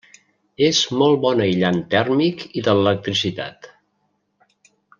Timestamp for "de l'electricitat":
2.69-3.69